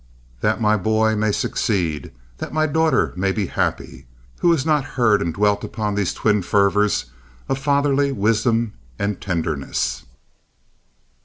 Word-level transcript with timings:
"That 0.39 0.59
my 0.59 0.77
boy 0.77 1.15
may 1.15 1.31
succeed! 1.31 2.11
That 2.39 2.51
my 2.51 2.65
daughter 2.65 3.13
may 3.15 3.31
be 3.31 3.45
happy!" 3.45 4.07
Who 4.39 4.51
has 4.51 4.65
not 4.65 4.83
heard 4.97 5.21
and 5.21 5.31
dwelt 5.31 5.63
upon 5.63 5.93
these 5.93 6.11
twin 6.11 6.41
fervors 6.41 7.11
of 7.47 7.59
fatherly 7.59 8.11
wisdom 8.11 8.73
and 8.97 9.21
tenderness? 9.21 10.01